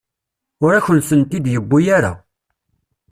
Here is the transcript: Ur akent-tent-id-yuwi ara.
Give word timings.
Ur 0.63 0.71
akent-tent-id-yuwi 0.73 1.81
ara. 1.97 2.13